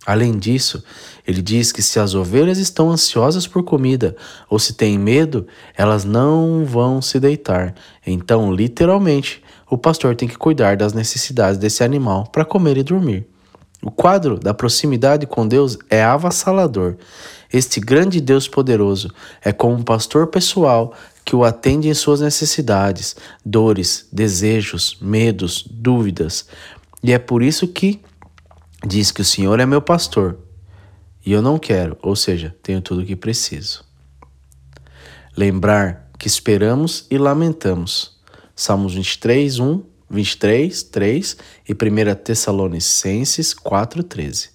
Além 0.06 0.38
disso, 0.38 0.84
ele 1.26 1.40
diz 1.40 1.72
que 1.72 1.82
se 1.82 1.98
as 1.98 2.14
ovelhas 2.14 2.58
estão 2.58 2.90
ansiosas 2.90 3.46
por 3.46 3.62
comida 3.62 4.14
ou 4.50 4.58
se 4.58 4.74
têm 4.74 4.98
medo, 4.98 5.46
elas 5.76 6.04
não 6.04 6.64
vão 6.64 7.00
se 7.00 7.18
deitar. 7.18 7.74
Então, 8.06 8.52
literalmente, 8.52 9.42
o 9.70 9.78
pastor 9.78 10.14
tem 10.14 10.28
que 10.28 10.36
cuidar 10.36 10.76
das 10.76 10.92
necessidades 10.92 11.58
desse 11.58 11.82
animal 11.82 12.26
para 12.26 12.44
comer 12.44 12.76
e 12.76 12.82
dormir. 12.82 13.26
O 13.82 13.90
quadro 13.90 14.38
da 14.38 14.52
proximidade 14.52 15.26
com 15.26 15.46
Deus 15.46 15.78
é 15.90 16.02
avassalador. 16.02 16.96
Este 17.54 17.78
grande 17.78 18.20
Deus 18.20 18.48
poderoso 18.48 19.14
é 19.40 19.52
como 19.52 19.76
um 19.76 19.82
pastor 19.84 20.26
pessoal 20.26 20.92
que 21.24 21.36
o 21.36 21.44
atende 21.44 21.88
em 21.88 21.94
suas 21.94 22.20
necessidades, 22.20 23.14
dores, 23.46 24.08
desejos, 24.10 24.98
medos, 25.00 25.64
dúvidas. 25.70 26.48
E 27.00 27.12
é 27.12 27.18
por 27.20 27.44
isso 27.44 27.68
que 27.68 28.00
diz 28.84 29.12
que 29.12 29.20
o 29.20 29.24
Senhor 29.24 29.60
é 29.60 29.66
meu 29.66 29.80
pastor 29.80 30.36
e 31.24 31.30
eu 31.30 31.40
não 31.40 31.56
quero, 31.56 31.96
ou 32.02 32.16
seja, 32.16 32.52
tenho 32.60 32.80
tudo 32.80 33.02
o 33.02 33.06
que 33.06 33.14
preciso. 33.14 33.84
Lembrar 35.36 36.10
que 36.18 36.26
esperamos 36.26 37.06
e 37.08 37.16
lamentamos. 37.16 38.18
Salmos 38.56 38.94
23, 38.94 39.60
1, 39.60 39.82
23, 40.10 40.82
3 40.82 41.36
e 41.68 41.72
1 41.72 42.14
Tessalonicenses 42.16 43.54
4, 43.54 44.02
13. 44.02 44.53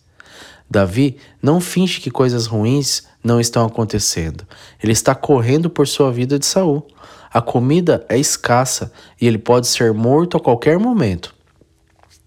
Davi 0.69 1.17
não 1.41 1.59
finge 1.59 1.99
que 1.99 2.11
coisas 2.11 2.45
ruins 2.45 3.03
não 3.23 3.39
estão 3.39 3.65
acontecendo. 3.65 4.45
Ele 4.81 4.91
está 4.91 5.15
correndo 5.15 5.69
por 5.69 5.87
sua 5.87 6.11
vida 6.11 6.37
de 6.37 6.45
Saul. 6.45 6.85
A 7.31 7.41
comida 7.41 8.05
é 8.07 8.17
escassa 8.17 8.91
e 9.19 9.27
ele 9.27 9.37
pode 9.37 9.67
ser 9.67 9.93
morto 9.93 10.37
a 10.37 10.39
qualquer 10.39 10.77
momento. 10.77 11.33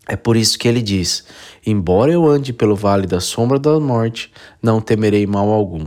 É 0.09 0.17
por 0.17 0.37
isso 0.37 0.59
que 0.59 0.67
ele 0.67 0.83
diz: 0.83 1.25
Embora 1.65 2.13
eu 2.13 2.27
ande 2.27 2.53
pelo 2.53 2.75
vale 2.75 3.07
da 3.07 3.21
sombra 3.21 3.59
da 3.59 3.79
morte, 3.79 4.33
não 4.61 4.81
temerei 4.81 5.27
mal 5.27 5.49
algum. 5.49 5.87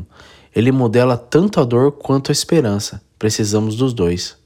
Ele 0.55 0.71
modela 0.71 1.17
tanto 1.17 1.59
a 1.59 1.65
dor 1.65 1.91
quanto 1.91 2.31
a 2.31 2.33
esperança. 2.33 3.01
Precisamos 3.19 3.75
dos 3.75 3.93
dois. 3.93 4.37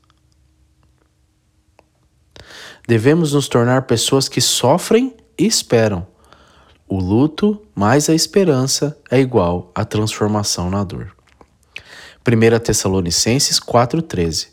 Devemos 2.87 3.33
nos 3.33 3.47
tornar 3.47 3.83
pessoas 3.83 4.27
que 4.27 4.41
sofrem 4.41 5.15
e 5.37 5.45
esperam. 5.45 6.07
O 6.91 6.99
luto 6.99 7.61
mais 7.75 8.09
a 8.09 8.15
esperança 8.15 8.97
é 9.11 9.19
igual 9.19 9.71
à 9.75 9.85
transformação 9.85 10.71
na 10.71 10.83
dor. 10.83 11.15
1 12.27 12.59
Tessalonicenses 12.59 13.59
4,13. 13.59 14.47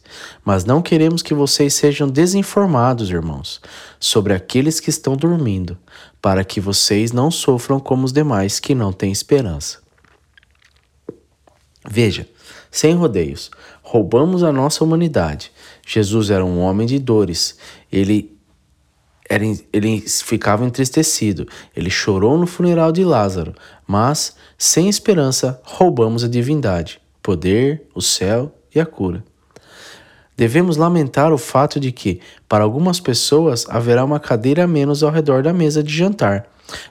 Mas 0.45 0.67
não 0.67 0.83
queremos 0.83 1.23
que 1.23 1.33
vocês 1.33 1.73
sejam 1.73 2.07
desinformados, 2.07 3.09
irmãos, 3.09 3.59
sobre 3.99 4.35
aqueles 4.35 4.81
que 4.81 4.91
estão 4.91 5.17
dormindo, 5.17 5.79
para 6.21 6.45
que 6.45 6.61
vocês 6.61 7.11
não 7.11 7.31
sofram 7.31 7.81
como 7.81 8.05
os 8.05 8.13
demais 8.13 8.61
que 8.61 8.75
não 8.75 8.93
têm 8.93 9.11
esperança. 9.11 9.79
Veja, 11.89 12.29
sem 12.71 12.95
rodeios, 12.95 13.51
roubamos 13.83 14.43
a 14.43 14.53
nossa 14.53 14.85
humanidade. 14.85 15.51
Jesus 15.87 16.29
era 16.29 16.45
um 16.45 16.61
homem 16.61 16.87
de 16.87 16.99
dores. 16.99 17.57
Ele 17.91 18.36
era, 19.29 19.45
ele 19.73 20.01
ficava 20.01 20.65
entristecido. 20.65 21.47
Ele 21.75 21.91
chorou 21.91 22.39
no 22.39 22.47
funeral 22.47 22.93
de 22.93 23.05
Lázaro, 23.05 23.55
mas, 23.87 24.37
sem 24.57 24.89
esperança, 24.89 25.61
roubamos 25.65 26.25
a 26.25 26.29
divindade, 26.29 27.01
poder, 27.23 27.83
o 27.95 28.01
céu 28.01 28.53
e 28.75 28.81
a 28.81 28.87
cura. 28.87 29.25
Devemos 30.37 30.77
lamentar 30.77 31.33
o 31.33 31.39
fato 31.39 31.81
de 31.81 31.91
que, 31.91 32.21
para 32.49 32.63
algumas 32.63 33.01
pessoas, 33.01 33.67
haverá 33.69 34.05
uma 34.05 34.21
cadeira 34.21 34.65
a 34.65 34.67
menos 34.67 35.03
ao 35.03 35.11
redor 35.11 35.43
da 35.43 35.53
mesa 35.53 35.83
de 35.83 35.93
jantar. 35.93 36.47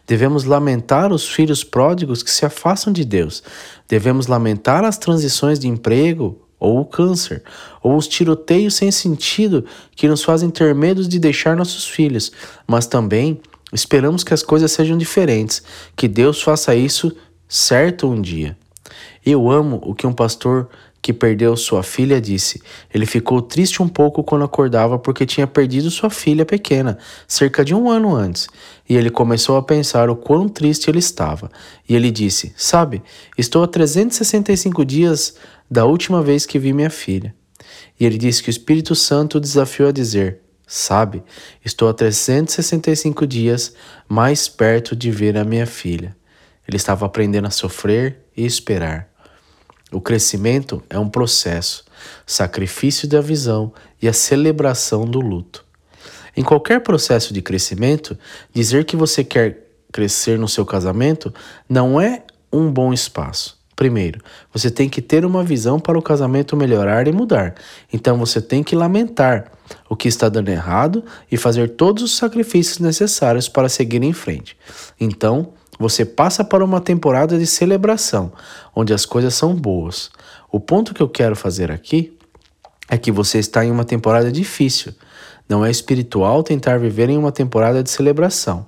Devemos 0.07 0.45
lamentar 0.45 1.11
os 1.11 1.27
filhos 1.27 1.63
pródigos 1.63 2.23
que 2.23 2.31
se 2.31 2.45
afastam 2.45 2.91
de 2.91 3.05
Deus. 3.05 3.43
Devemos 3.87 4.27
lamentar 4.27 4.83
as 4.83 4.97
transições 4.97 5.59
de 5.59 5.67
emprego 5.67 6.44
ou 6.65 6.81
o 6.81 6.86
câncer, 6.86 7.43
ou 7.81 7.95
os 7.95 8.07
tiroteios 8.07 8.75
sem 8.75 8.91
sentido 8.91 9.65
que 9.95 10.07
nos 10.07 10.24
fazem 10.24 10.50
ter 10.50 10.74
medo 10.74 11.07
de 11.07 11.19
deixar 11.19 11.55
nossos 11.55 11.88
filhos, 11.88 12.31
mas 12.67 12.88
também 12.88 13.39
esperamos 13.72 14.24
que 14.24 14.34
as 14.34 14.41
coisas 14.41 14.72
sejam 14.72 14.98
diferentes, 14.98 15.62
que 15.95 16.07
Deus 16.07 16.41
faça 16.41 16.75
isso 16.75 17.15
certo 17.48 18.07
um 18.07 18.22
dia. 18.22 18.57
Eu 19.25 19.50
amo 19.50 19.79
o 19.84 19.93
que 19.93 20.05
um 20.05 20.13
pastor 20.13 20.69
que 21.05 21.13
perdeu 21.13 21.55
sua 21.55 21.83
filha 21.83 22.19
disse. 22.19 22.63
Ele 22.91 23.05
ficou 23.05 23.39
triste 23.39 23.79
um 23.79 23.88
pouco 23.88 24.24
quando 24.24 24.43
acordava 24.43 24.97
porque 24.97 25.24
tinha 25.24 25.45
perdido 25.45 25.91
sua 25.91 26.09
filha 26.09 26.43
pequena, 26.43 26.97
cerca 27.27 27.63
de 27.63 27.75
um 27.75 27.91
ano 27.91 28.15
antes. 28.15 28.47
E 28.89 28.95
ele 28.95 29.12
começou 29.12 29.55
a 29.55 29.62
pensar 29.62 30.09
o 30.09 30.15
quão 30.15 30.50
triste 30.50 30.89
ele 30.89 30.97
estava. 30.97 31.51
E 31.88 31.95
ele 31.95 32.09
disse: 32.09 32.51
Sabe, 32.57 33.03
estou 33.38 33.62
há 33.62 33.67
365 33.67 34.83
dias 34.83 35.35
da 35.69 35.85
última 35.85 36.24
vez 36.24 36.43
que 36.43 36.57
vi 36.57 36.74
minha 36.74 36.89
filha. 36.89 37.35
E 38.00 38.03
ele 38.03 38.17
disse 38.17 38.41
que 38.41 38.50
o 38.50 38.55
Espírito 38.57 38.95
Santo 38.95 39.38
o 39.38 39.39
desafiou 39.39 39.89
a 39.89 39.91
dizer: 39.91 40.39
Sabe, 40.65 41.21
estou 41.63 41.88
há 41.88 41.93
365 41.93 43.27
dias 43.27 43.75
mais 44.09 44.47
perto 44.47 44.95
de 44.95 45.12
ver 45.12 45.38
a 45.38 45.43
minha 45.43 45.67
filha. 45.67 46.17
Ele 46.67 46.77
estava 46.77 47.05
aprendendo 47.05 47.45
a 47.45 47.51
sofrer 47.51 48.25
e 48.35 48.43
esperar. 48.43 49.14
O 49.95 50.01
crescimento 50.01 50.83
é 50.89 50.99
um 50.99 51.07
processo, 51.07 51.85
sacrifício 52.25 53.07
da 53.07 53.21
visão 53.21 53.71
e 54.01 54.09
a 54.09 54.13
celebração 54.13 55.05
do 55.05 55.21
luto. 55.21 55.63
Em 56.35 56.43
qualquer 56.43 56.81
processo 56.81 57.33
de 57.33 57.41
crescimento, 57.41 58.17
dizer 58.53 58.83
que 58.83 58.97
você 58.97 59.23
quer 59.23 59.69
crescer 59.93 60.37
no 60.37 60.49
seu 60.49 60.65
casamento 60.65 61.33
não 61.69 62.01
é 62.01 62.23
um 62.51 62.69
bom 62.69 62.91
espaço. 62.91 63.57
Primeiro, 63.73 64.19
você 64.53 64.69
tem 64.69 64.89
que 64.89 65.01
ter 65.01 65.23
uma 65.23 65.45
visão 65.45 65.79
para 65.79 65.97
o 65.97 66.01
casamento 66.01 66.57
melhorar 66.57 67.07
e 67.07 67.13
mudar. 67.13 67.55
Então 67.91 68.17
você 68.17 68.41
tem 68.41 68.61
que 68.61 68.75
lamentar 68.75 69.49
o 69.89 69.95
que 69.95 70.09
está 70.09 70.27
dando 70.27 70.49
errado 70.49 71.05
e 71.31 71.37
fazer 71.37 71.69
todos 71.69 72.03
os 72.03 72.17
sacrifícios 72.17 72.79
necessários 72.79 73.47
para 73.47 73.69
seguir 73.69 74.03
em 74.03 74.11
frente. 74.11 74.57
Então, 74.99 75.53
você 75.79 76.05
passa 76.05 76.44
para 76.44 76.63
uma 76.63 76.79
temporada 76.82 77.38
de 77.38 77.46
celebração, 77.46 78.32
onde 78.75 78.94
as 78.94 79.05
coisas 79.05 79.34
são 79.34 79.53
boas. 79.53 80.10
O 80.51 80.60
ponto 80.60 80.94
que 80.94 81.01
eu 81.01 81.10
quero 81.10 81.36
fazer 81.36 81.72
aqui 81.72 82.17
é 82.89 82.98
que 82.98 83.12
você 83.12 83.39
está 83.39 83.65
em 83.65 83.72
uma 83.72 83.84
temporada 83.84 84.32
difícil. 84.32 84.94
Não 85.48 85.65
é 85.65 85.70
espiritual 85.70 86.44
tentar 86.44 86.79
viver 86.79 87.10
em 87.10 87.17
uma 87.17 87.32
temporada 87.32 87.84
de 87.84 87.89
celebração. 87.89 88.67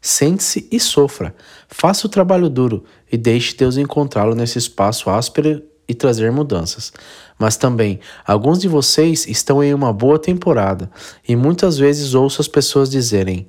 Sente-se 0.00 0.68
e 0.70 0.78
sofra. 0.78 1.34
Faça 1.68 2.06
o 2.06 2.10
trabalho 2.10 2.48
duro 2.48 2.84
e 3.10 3.16
deixe 3.16 3.56
Deus 3.56 3.76
encontrá-lo 3.76 4.34
nesse 4.34 4.58
espaço 4.58 5.08
áspero 5.08 5.62
e 5.88 5.94
trazer 5.94 6.30
mudanças. 6.30 6.92
Mas 7.38 7.56
também, 7.56 8.00
alguns 8.26 8.58
de 8.60 8.68
vocês 8.68 9.26
estão 9.26 9.62
em 9.62 9.74
uma 9.74 9.92
boa 9.92 10.18
temporada 10.18 10.90
e 11.26 11.34
muitas 11.34 11.78
vezes 11.78 12.14
ouço 12.14 12.40
as 12.40 12.48
pessoas 12.48 12.90
dizerem: 12.90 13.48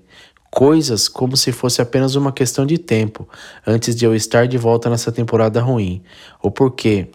coisas 0.55 1.09
como 1.09 1.35
se 1.35 1.51
fosse 1.51 1.81
apenas 1.81 2.15
uma 2.15 2.31
questão 2.31 2.65
de 2.65 2.77
tempo 2.77 3.27
antes 3.67 3.93
de 3.93 4.05
eu 4.05 4.15
estar 4.15 4.47
de 4.47 4.57
volta 4.57 4.89
nessa 4.89 5.11
temporada 5.11 5.59
ruim, 5.59 6.01
ou 6.41 6.49
porque 6.49 7.09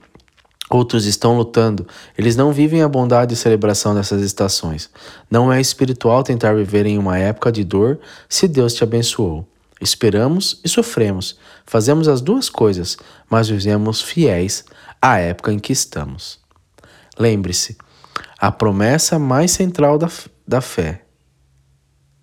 outros 0.69 1.07
estão 1.07 1.39
lutando, 1.39 1.87
eles 2.19 2.37
não 2.37 2.53
vivem 2.53 2.83
a 2.83 2.89
bondade 2.89 3.33
e 3.33 3.37
celebração 3.37 3.95
dessas 3.95 4.21
estações. 4.21 4.91
Não 5.31 5.51
é 5.51 5.59
espiritual 5.59 6.23
tentar 6.23 6.53
viver 6.53 6.85
em 6.85 6.99
uma 6.99 7.17
época 7.17 7.51
de 7.51 7.65
dor 7.65 7.99
se 8.29 8.47
Deus 8.47 8.75
te 8.75 8.85
abençoou. 8.85 9.49
Esperamos 9.81 10.61
e 10.63 10.69
sofremos, 10.69 11.39
fazemos 11.65 12.09
as 12.09 12.21
duas 12.21 12.51
coisas, 12.51 12.99
mas 13.31 13.49
vivemos 13.49 14.03
fiéis 14.03 14.67
à 15.01 15.17
época 15.17 15.51
em 15.51 15.59
que 15.59 15.73
estamos. 15.73 16.39
Lembre-se, 17.19 17.79
a 18.39 18.53
promessa 18.53 19.19
mais 19.19 19.51
central 19.51 19.97
da, 19.97 20.11
da 20.47 20.61
fé 20.61 21.05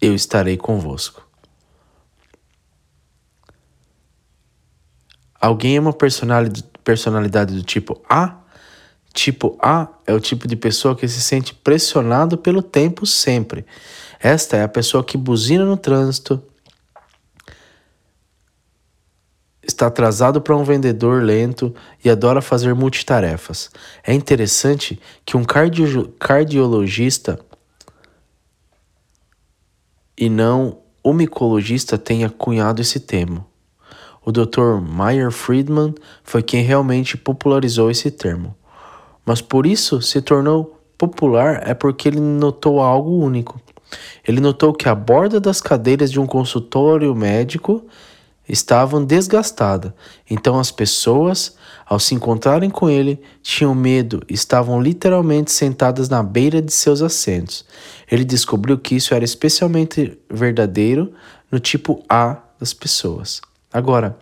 eu 0.02 0.14
estarei 0.14 0.58
convosco. 0.58 1.26
Alguém 5.40 5.78
é 5.78 5.80
uma 5.80 5.94
personalidade 5.94 7.56
do 7.56 7.64
tipo 7.64 8.02
A? 8.10 8.38
Tipo 9.14 9.58
A 9.62 9.88
é 10.06 10.14
o 10.14 10.20
tipo 10.20 10.48
de 10.48 10.56
pessoa 10.56 10.96
que 10.96 11.08
se 11.08 11.22
sente 11.22 11.54
pressionado 11.54 12.38
pelo 12.38 12.62
tempo 12.62 13.06
sempre. 13.06 13.66
Esta 14.20 14.58
é 14.58 14.64
a 14.64 14.68
pessoa 14.68 15.04
que 15.04 15.18
buzina 15.18 15.64
no 15.64 15.78
trânsito, 15.78 16.42
está 19.68 19.88
atrasado 19.88 20.42
para 20.42 20.56
um 20.56 20.64
vendedor 20.64 21.22
lento 21.22 21.76
e 22.04 22.10
adora 22.10 22.42
fazer 22.42 22.74
multitarefas. 22.74 23.70
É 24.04 24.14
interessante 24.14 25.00
que 25.26 25.36
um 25.36 25.44
cardio 25.44 26.10
cardiologista 26.20 27.40
e 30.18 30.30
não 30.30 30.80
o 31.04 31.14
micologista 31.14 31.98
tenha 31.98 32.30
cunhado 32.30 32.82
esse 32.82 33.00
termo. 33.00 33.46
O 34.26 34.32
Dr. 34.32 34.82
Meyer 34.82 35.32
Friedman 35.32 35.96
foi 36.24 36.44
quem 36.44 36.64
realmente 36.64 37.16
popularizou 37.16 37.90
esse 37.90 38.12
termo. 38.12 38.56
Mas 39.26 39.42
por 39.42 39.66
isso 39.66 40.02
se 40.02 40.22
tornou 40.22 40.78
popular 40.98 41.62
é 41.66 41.74
porque 41.74 42.10
ele 42.10 42.20
notou 42.20 42.82
algo 42.82 43.12
único. 43.12 43.62
Ele 44.28 44.42
notou 44.42 44.74
que 44.74 44.90
a 44.90 44.96
borda 44.96 45.40
das 45.40 45.62
cadeiras 45.62 46.12
de 46.12 46.20
um 46.20 46.28
consultório 46.28 47.16
médico 47.16 47.86
estavam 48.48 49.04
desgastadas. 49.04 49.92
Então 50.30 50.60
as 50.60 50.72
pessoas, 50.72 51.56
ao 51.86 52.00
se 52.00 52.16
encontrarem 52.16 52.70
com 52.70 52.90
ele, 52.90 53.22
tinham 53.42 53.76
medo, 53.76 54.22
estavam 54.30 54.82
literalmente 54.82 55.52
sentadas 55.52 56.10
na 56.10 56.24
beira 56.24 56.62
de 56.62 56.72
seus 56.72 57.02
assentos. 57.02 57.66
Ele 58.10 58.24
descobriu 58.24 58.78
que 58.78 58.96
isso 58.96 59.14
era 59.14 59.26
especialmente 59.26 60.18
verdadeiro 60.30 61.14
no 61.52 61.60
tipo 61.60 62.04
A 62.10 62.38
das 62.60 62.74
pessoas. 62.74 63.42
Agora, 63.72 64.18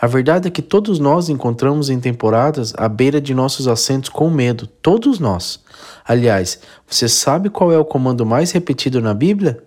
a 0.00 0.06
verdade 0.06 0.48
é 0.48 0.50
que 0.50 0.60
todos 0.60 0.98
nós 0.98 1.28
encontramos 1.28 1.88
em 1.88 1.98
temporadas 1.98 2.74
à 2.76 2.88
beira 2.88 3.20
de 3.20 3.32
nossos 3.32 3.66
assentos 3.66 4.10
com 4.10 4.28
medo, 4.28 4.66
todos 4.66 5.18
nós. 5.18 5.60
Aliás, 6.04 6.58
você 6.86 7.08
sabe 7.08 7.48
qual 7.48 7.72
é 7.72 7.78
o 7.78 7.84
comando 7.84 8.26
mais 8.26 8.50
repetido 8.50 9.00
na 9.00 9.14
Bíblia? 9.14 9.62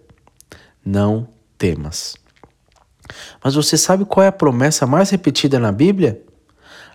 Não 0.85 1.27
temas. 1.57 2.15
Mas 3.43 3.55
você 3.55 3.77
sabe 3.77 4.05
qual 4.05 4.23
é 4.23 4.27
a 4.27 4.31
promessa 4.31 4.85
mais 4.85 5.09
repetida 5.09 5.59
na 5.59 5.71
Bíblia? 5.71 6.21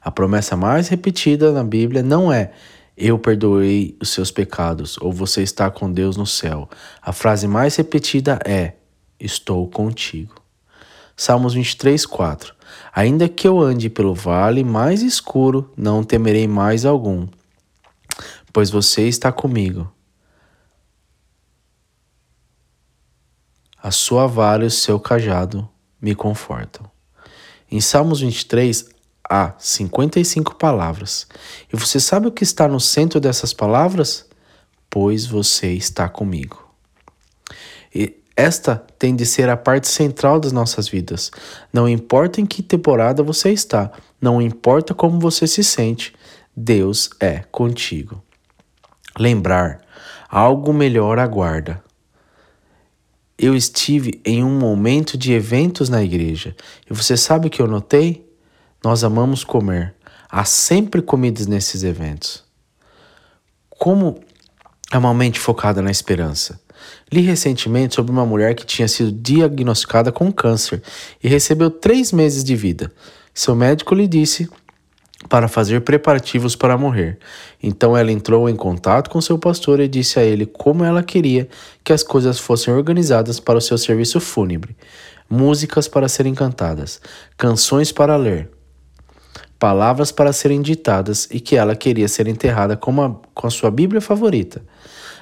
A 0.01 0.11
promessa 0.11 0.57
mais 0.57 0.89
repetida 0.89 1.53
na 1.53 1.63
Bíblia 1.63 2.03
não 2.03 2.33
é 2.33 2.53
eu 2.97 3.19
perdoei 3.19 3.97
os 4.01 4.11
seus 4.11 4.31
pecados 4.31 4.99
ou 5.01 5.13
você 5.13 5.43
está 5.43 5.71
com 5.71 5.91
Deus 5.91 6.17
no 6.17 6.27
céu. 6.27 6.69
A 7.01 7.13
frase 7.13 7.47
mais 7.49 7.77
repetida 7.77 8.39
é 8.45 8.75
estou 9.19 9.69
contigo. 9.69 10.35
Salmos 11.17 11.55
23, 11.55 12.05
4. 12.05 12.55
Ainda 12.95 13.29
que 13.29 13.47
eu 13.47 13.61
ande 13.61 13.89
pelo 13.89 14.15
vale 14.15 14.65
mais 14.65 15.03
escuro, 15.03 15.73
não 15.77 16.03
temerei 16.03 16.47
mais 16.49 16.85
algum, 16.85 17.27
pois 18.53 18.71
você 18.71 19.09
está 19.09 19.31
comigo. 19.31 19.91
A 23.83 23.91
sua 23.91 24.27
vara 24.27 24.65
e 24.65 24.69
o 24.69 24.71
seu 24.71 24.99
cajado 25.01 25.69
me 26.03 26.17
confortam. 26.17 26.85
Em 27.71 27.81
Salmos 27.81 28.21
23 28.21 28.87
há 29.27 29.55
55 29.57 30.57
palavras. 30.57 31.27
E 31.73 31.77
você 31.77 32.01
sabe 32.01 32.27
o 32.27 32.33
que 32.33 32.43
está 32.43 32.67
no 32.67 32.81
centro 32.81 33.21
dessas 33.21 33.55
palavras? 33.55 34.27
Pois 34.91 35.25
você 35.25 35.73
está 35.73 36.09
comigo. 36.09 36.69
E 37.95 38.21
esta 38.37 38.85
tem 38.99 39.15
de 39.15 39.25
ser 39.25 39.49
a 39.49 39.57
parte 39.57 39.89
central 39.89 40.41
das 40.41 40.53
nossas 40.53 40.89
vidas. 40.89 41.31
Não 41.73 41.89
importa 41.89 42.41
em 42.41 42.47
que 42.47 42.63
temporada 42.63 43.23
você 43.23 43.51
está, 43.51 43.93
não 44.21 44.43
importa 44.43 44.93
como 44.93 45.21
você 45.21 45.47
se 45.47 45.63
sente, 45.63 46.13
Deus 46.55 47.11
é 47.21 47.45
contigo. 47.51 48.23
Lembrar, 49.19 49.81
algo 50.29 50.73
melhor 50.73 51.19
aguarda. 51.19 51.83
Eu 53.43 53.57
estive 53.57 54.21
em 54.25 54.45
um 54.45 54.57
momento 54.57 55.19
de 55.19 55.33
eventos 55.33 55.89
na 55.89 56.01
igreja 56.01 56.55
e 56.89 56.95
você 56.95 57.17
sabe 57.17 57.49
o 57.49 57.51
que 57.51 57.61
eu 57.61 57.67
notei? 57.67 58.25
Nós 58.85 59.03
amamos 59.03 59.43
comer. 59.43 59.97
Há 60.31 60.45
sempre 60.45 61.03
comidas 61.03 61.49
nesses 61.49 61.83
eventos. 61.83 62.45
Como 63.69 64.21
é 64.93 64.97
uma 64.97 65.13
mente 65.13 65.41
focada 65.41 65.83
na 65.83 65.91
esperança? 65.91 66.61
Li 67.13 67.23
recentemente 67.23 67.97
sobre 67.97 68.13
uma 68.13 68.25
mulher 68.25 68.55
que 68.55 68.65
tinha 68.65 68.87
sido 68.87 69.11
diagnosticada 69.11 70.13
com 70.13 70.33
câncer 70.33 70.81
e 71.21 71.27
recebeu 71.27 71.69
três 71.69 72.13
meses 72.13 72.45
de 72.45 72.55
vida. 72.55 72.93
Seu 73.35 73.57
médico 73.57 73.93
lhe 73.93 74.07
disse 74.07 74.49
para 75.29 75.49
fazer 75.49 75.81
preparativos 75.83 76.57
para 76.57 76.77
morrer. 76.77 77.19
Então 77.63 77.97
ela 77.97 78.13
entrou 78.13 78.49
em 78.49 78.57
contato 78.57 79.11
com 79.11 79.21
seu 79.21 79.39
pastor 79.39 79.81
e 79.81 79.89
disse 79.89 80.19
a 80.19 80.23
ele 80.23 80.47
como 80.47 80.85
ela 80.85 81.03
queria 81.03 81.49
que 81.85 81.93
as 81.93 82.03
coisas 82.03 82.39
fossem 82.39 82.73
organizadas 82.73 83.41
para 83.41 83.59
o 83.59 83.61
seu 83.61 83.79
serviço 83.79 84.21
fúnebre: 84.21 84.77
músicas 85.29 85.89
para 85.89 86.09
serem 86.09 86.35
cantadas, 86.35 87.01
canções 87.37 87.93
para 87.93 88.17
ler, 88.17 88.51
palavras 89.59 90.11
para 90.11 90.33
serem 90.33 90.61
ditadas 90.61 91.29
e 91.31 91.41
que 91.41 91.57
ela 91.57 91.77
queria 91.77 92.09
ser 92.09 92.27
enterrada 92.27 92.77
com, 92.77 92.91
uma, 92.91 93.21
com 93.35 93.47
a 93.47 93.51
sua 93.51 93.71
Bíblia 93.71 94.01
favorita. 94.01 94.63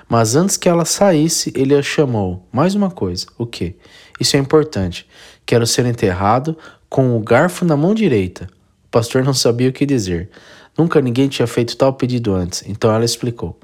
Mas 0.09 0.35
antes 0.35 0.57
que 0.57 0.69
ela 0.69 0.85
saísse, 0.85 1.53
ele 1.55 1.73
a 1.73 1.83
chamou. 1.83 2.45
Mais 2.51 2.75
uma 2.75 2.91
coisa. 2.91 3.27
O 3.39 3.47
que? 3.47 3.77
Isso 4.19 4.37
é 4.37 4.41
importante. 4.41 5.07
Quero 5.47 5.65
ser 5.65 5.87
enterrado 5.87 6.59
com 6.89 7.17
o 7.17 7.21
garfo 7.21 7.65
na 7.65 7.77
mão 7.77 7.95
direita. 7.95 8.49
O 8.91 8.99
pastor 8.99 9.23
não 9.23 9.33
sabia 9.33 9.69
o 9.69 9.73
que 9.73 9.87
dizer. 9.87 10.31
Nunca 10.77 11.01
ninguém 11.01 11.29
tinha 11.29 11.47
feito 11.47 11.77
tal 11.77 11.93
pedido 11.93 12.35
antes, 12.35 12.65
então 12.67 12.93
ela 12.93 13.05
explicou. 13.05 13.57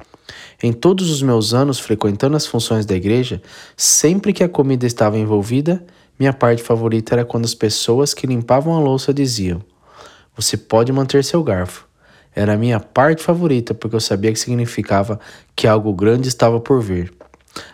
Em 0.63 0.73
todos 0.73 1.11
os 1.11 1.21
meus 1.21 1.53
anos 1.53 1.81
frequentando 1.81 2.37
as 2.37 2.47
funções 2.47 2.87
da 2.87 2.95
igreja, 2.95 3.43
sempre 3.77 4.33
que 4.33 4.45
a 4.45 4.49
comida 4.49 4.87
estava 4.87 5.19
envolvida, 5.19 5.85
minha 6.17 6.33
parte 6.33 6.63
favorita 6.63 7.17
era 7.17 7.25
quando 7.25 7.45
as 7.45 7.57
pessoas 7.57 8.15
que 8.15 8.25
limpavam 8.25 8.77
a 8.77 8.79
louça 8.79 9.13
diziam: 9.13 9.61
você 10.37 10.57
pode 10.57 10.93
manter 10.93 11.25
seu 11.25 11.43
garfo. 11.43 11.89
Era 12.33 12.53
a 12.53 12.57
minha 12.57 12.79
parte 12.79 13.21
favorita 13.21 13.75
porque 13.75 13.97
eu 13.97 14.01
sabia 14.01 14.33
que 14.33 14.39
significava 14.39 15.19
que 15.57 15.67
algo 15.67 15.93
grande 15.93 16.29
estava 16.29 16.61
por 16.61 16.81
vir. 16.81 17.13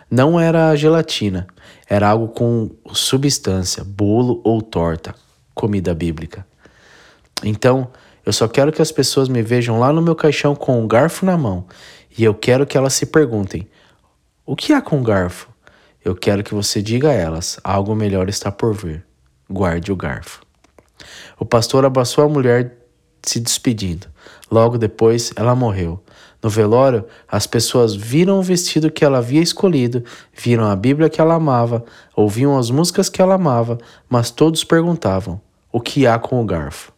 Não 0.09 0.39
era 0.39 0.75
gelatina, 0.75 1.45
era 1.87 2.09
algo 2.09 2.29
com 2.29 2.71
substância, 2.93 3.83
bolo 3.83 4.41
ou 4.43 4.59
torta, 4.59 5.13
comida 5.53 5.93
bíblica. 5.93 6.51
Então, 7.43 7.89
eu 8.25 8.31
só 8.31 8.47
quero 8.47 8.71
que 8.71 8.81
as 8.81 8.91
pessoas 8.91 9.27
me 9.27 9.41
vejam 9.41 9.79
lá 9.79 9.91
no 9.91 10.01
meu 10.01 10.15
caixão 10.15 10.55
com 10.55 10.81
um 10.81 10.87
garfo 10.87 11.25
na 11.25 11.37
mão 11.37 11.65
e 12.17 12.23
eu 12.23 12.33
quero 12.33 12.65
que 12.65 12.77
elas 12.77 12.93
se 12.93 13.05
perguntem: 13.05 13.67
o 14.45 14.55
que 14.55 14.73
há 14.73 14.81
com 14.81 14.99
o 14.99 15.03
garfo? 15.03 15.49
Eu 16.03 16.15
quero 16.15 16.43
que 16.43 16.53
você 16.53 16.81
diga 16.81 17.09
a 17.09 17.13
elas: 17.13 17.59
algo 17.63 17.95
melhor 17.95 18.29
está 18.29 18.51
por 18.51 18.73
vir. 18.73 19.05
Guarde 19.49 19.91
o 19.91 19.95
garfo. 19.95 20.41
O 21.39 21.45
pastor 21.45 21.85
abraçou 21.85 22.23
a 22.23 22.29
mulher 22.29 22.77
se 23.21 23.39
despedindo. 23.39 24.07
Logo 24.49 24.77
depois, 24.77 25.31
ela 25.35 25.55
morreu. 25.55 26.01
No 26.41 26.49
velório, 26.49 27.05
as 27.27 27.47
pessoas 27.47 27.95
viram 27.95 28.39
o 28.39 28.43
vestido 28.43 28.91
que 28.91 29.05
ela 29.05 29.19
havia 29.19 29.41
escolhido, 29.41 30.03
viram 30.33 30.65
a 30.65 30.75
Bíblia 30.75 31.09
que 31.09 31.21
ela 31.21 31.35
amava, 31.35 31.83
ouviam 32.15 32.57
as 32.57 32.69
músicas 32.69 33.09
que 33.09 33.21
ela 33.21 33.35
amava, 33.35 33.77
mas 34.09 34.29
todos 34.29 34.63
perguntavam: 34.63 35.41
o 35.71 35.81
que 35.81 36.05
há 36.05 36.19
com 36.19 36.41
o 36.41 36.45
garfo? 36.45 36.92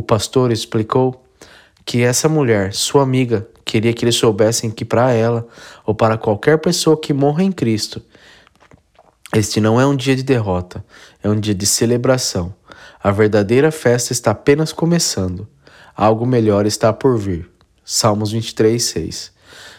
O 0.00 0.02
pastor 0.02 0.50
explicou 0.50 1.22
que 1.84 2.00
essa 2.00 2.26
mulher, 2.26 2.72
sua 2.72 3.02
amiga, 3.02 3.46
queria 3.66 3.92
que 3.92 4.02
eles 4.02 4.14
soubessem 4.14 4.70
que 4.70 4.82
para 4.82 5.12
ela 5.12 5.46
ou 5.84 5.94
para 5.94 6.16
qualquer 6.16 6.56
pessoa 6.56 6.98
que 6.98 7.12
morra 7.12 7.44
em 7.44 7.52
Cristo, 7.52 8.00
este 9.34 9.60
não 9.60 9.78
é 9.78 9.84
um 9.84 9.94
dia 9.94 10.16
de 10.16 10.22
derrota, 10.22 10.82
é 11.22 11.28
um 11.28 11.38
dia 11.38 11.54
de 11.54 11.66
celebração. 11.66 12.54
A 13.04 13.10
verdadeira 13.10 13.70
festa 13.70 14.10
está 14.14 14.30
apenas 14.30 14.72
começando. 14.72 15.46
Algo 15.94 16.24
melhor 16.24 16.64
está 16.64 16.94
por 16.94 17.18
vir. 17.18 17.50
Salmos 17.84 18.32
23, 18.32 18.82
6. 18.82 19.32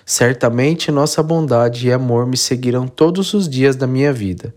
Certamente 0.06 0.92
nossa 0.92 1.24
bondade 1.24 1.88
e 1.88 1.92
amor 1.92 2.28
me 2.28 2.38
seguirão 2.38 2.88
todos 2.88 3.34
os 3.34 3.50
dias 3.50 3.76
da 3.76 3.88
minha 3.88 4.14
vida, 4.14 4.54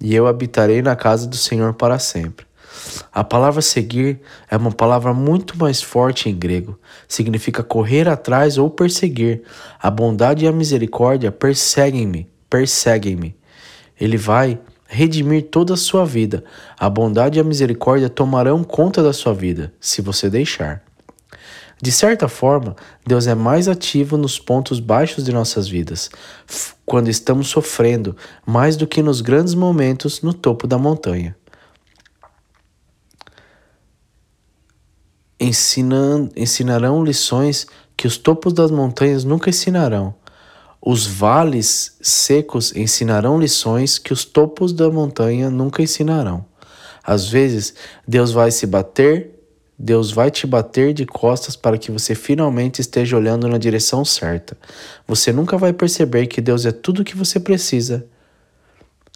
e 0.00 0.14
eu 0.14 0.26
habitarei 0.26 0.80
na 0.80 0.96
casa 0.96 1.26
do 1.26 1.36
Senhor 1.36 1.74
para 1.74 1.98
sempre. 1.98 2.46
A 3.12 3.24
palavra 3.24 3.62
seguir 3.62 4.20
é 4.50 4.56
uma 4.56 4.72
palavra 4.72 5.12
muito 5.12 5.56
mais 5.58 5.82
forte 5.82 6.28
em 6.28 6.34
grego. 6.34 6.78
Significa 7.08 7.62
correr 7.62 8.08
atrás 8.08 8.58
ou 8.58 8.70
perseguir. 8.70 9.42
A 9.80 9.90
bondade 9.90 10.44
e 10.44 10.48
a 10.48 10.52
misericórdia 10.52 11.32
perseguem-me, 11.32 12.28
perseguem-me. 12.48 13.36
Ele 14.00 14.16
vai 14.16 14.58
redimir 14.86 15.48
toda 15.50 15.74
a 15.74 15.76
sua 15.76 16.04
vida. 16.04 16.44
A 16.78 16.88
bondade 16.88 17.38
e 17.38 17.40
a 17.40 17.44
misericórdia 17.44 18.08
tomarão 18.08 18.62
conta 18.62 19.02
da 19.02 19.12
sua 19.12 19.34
vida, 19.34 19.72
se 19.80 20.00
você 20.00 20.30
deixar. 20.30 20.82
De 21.80 21.92
certa 21.92 22.26
forma, 22.26 22.74
Deus 23.06 23.26
é 23.26 23.34
mais 23.34 23.68
ativo 23.68 24.16
nos 24.16 24.38
pontos 24.38 24.80
baixos 24.80 25.24
de 25.24 25.32
nossas 25.32 25.68
vidas, 25.68 26.08
quando 26.86 27.10
estamos 27.10 27.48
sofrendo, 27.48 28.16
mais 28.46 28.76
do 28.76 28.86
que 28.86 29.02
nos 29.02 29.20
grandes 29.20 29.52
momentos 29.52 30.22
no 30.22 30.32
topo 30.32 30.66
da 30.66 30.78
montanha. 30.78 31.36
Ensinam, 35.38 36.30
ensinarão 36.36 37.04
lições 37.04 37.66
que 37.96 38.06
os 38.06 38.16
topos 38.16 38.52
das 38.52 38.70
montanhas 38.70 39.24
nunca 39.24 39.50
ensinarão 39.50 40.14
os 40.86 41.04
vales 41.04 41.96
secos 42.00 42.72
ensinarão 42.76 43.40
lições 43.40 43.98
que 43.98 44.12
os 44.12 44.24
topos 44.24 44.72
da 44.72 44.88
montanha 44.88 45.50
nunca 45.50 45.82
ensinarão. 45.82 46.46
Às 47.02 47.28
vezes, 47.28 47.74
Deus 48.06 48.30
vai 48.30 48.52
se 48.52 48.68
bater, 48.68 49.32
Deus 49.76 50.12
vai 50.12 50.30
te 50.30 50.46
bater 50.46 50.94
de 50.94 51.04
costas 51.04 51.56
para 51.56 51.76
que 51.76 51.90
você 51.90 52.14
finalmente 52.14 52.80
esteja 52.80 53.16
olhando 53.16 53.48
na 53.48 53.58
direção 53.58 54.04
certa. 54.04 54.56
Você 55.08 55.32
nunca 55.32 55.58
vai 55.58 55.72
perceber 55.72 56.28
que 56.28 56.40
Deus 56.40 56.64
é 56.64 56.70
tudo 56.70 57.02
o 57.02 57.04
que 57.04 57.16
você 57.16 57.40
precisa, 57.40 58.06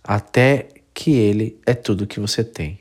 até 0.02 0.66
que 0.92 1.12
Ele 1.12 1.56
é 1.64 1.72
tudo 1.72 2.02
o 2.02 2.06
que 2.06 2.18
você 2.18 2.42
tem. 2.42 2.80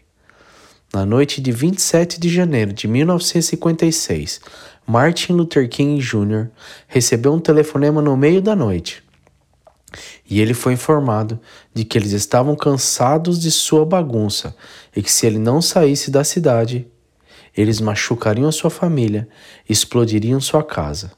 Na 0.92 1.06
noite 1.06 1.40
de 1.40 1.52
27 1.52 2.20
de 2.20 2.30
janeiro 2.30 2.74
de 2.74 2.88
1956, 2.88 4.42
Martin 4.88 5.34
Luther 5.34 5.70
King 5.70 6.02
Jr. 6.02 6.48
recebeu 6.88 7.32
um 7.32 7.40
telefonema 7.40 8.02
no 8.02 8.18
meio 8.18 8.42
da 8.42 8.56
noite. 8.56 9.04
E 10.28 10.42
ele 10.42 10.56
foi 10.56 10.74
informado 10.74 11.40
de 11.76 11.84
que 11.84 11.96
eles 11.96 12.12
estavam 12.12 12.56
cansados 12.56 13.40
de 13.40 13.52
sua 13.52 13.86
bagunça 13.86 14.56
e 14.96 15.04
que 15.04 15.12
se 15.12 15.28
ele 15.28 15.38
não 15.38 15.62
saísse 15.62 16.10
da 16.10 16.24
cidade, 16.24 16.88
eles 17.56 17.80
machucariam 17.80 18.50
a 18.50 18.52
sua 18.52 18.72
família 18.72 19.30
e 19.70 19.74
explodiriam 19.74 20.42
sua 20.42 20.64
casa. 20.64 21.12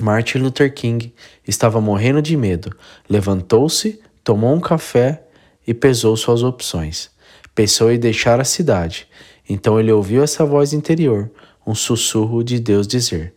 Martin 0.00 0.38
Luther 0.38 0.72
King 0.72 1.14
estava 1.46 1.78
morrendo 1.78 2.22
de 2.22 2.38
medo. 2.38 2.74
Levantou-se, 3.06 4.00
tomou 4.22 4.54
um 4.54 4.60
café 4.60 5.24
e 5.66 5.74
pesou 5.74 6.16
suas 6.16 6.42
opções. 6.42 7.13
Pensou 7.54 7.92
em 7.92 7.98
deixar 7.98 8.40
a 8.40 8.44
cidade. 8.44 9.06
Então 9.48 9.78
ele 9.78 9.92
ouviu 9.92 10.22
essa 10.22 10.44
voz 10.44 10.72
interior, 10.72 11.30
um 11.66 11.74
sussurro 11.74 12.42
de 12.42 12.58
Deus 12.58 12.86
dizer: 12.86 13.34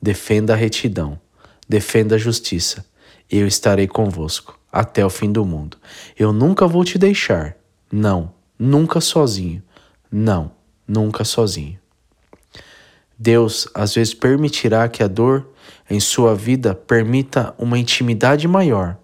Defenda 0.00 0.52
a 0.52 0.56
retidão, 0.56 1.18
defenda 1.68 2.14
a 2.14 2.18
justiça, 2.18 2.84
eu 3.30 3.46
estarei 3.46 3.86
convosco 3.86 4.58
até 4.72 5.04
o 5.04 5.10
fim 5.10 5.32
do 5.32 5.44
mundo. 5.44 5.76
Eu 6.18 6.32
nunca 6.32 6.66
vou 6.66 6.84
te 6.84 6.98
deixar. 6.98 7.56
Não, 7.90 8.32
nunca 8.58 9.00
sozinho. 9.00 9.62
Não, 10.10 10.52
nunca 10.86 11.24
sozinho. 11.24 11.78
Deus 13.18 13.68
às 13.74 13.94
vezes 13.94 14.14
permitirá 14.14 14.88
que 14.88 15.02
a 15.02 15.08
dor 15.08 15.48
em 15.88 16.00
sua 16.00 16.34
vida 16.34 16.74
permita 16.74 17.54
uma 17.58 17.78
intimidade 17.78 18.48
maior. 18.48 18.96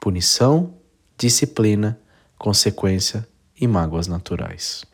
Punição, 0.00 0.74
disciplina, 1.18 1.98
consequência 2.42 3.26
e 3.58 3.68
mágoas 3.68 4.08
naturais. 4.08 4.84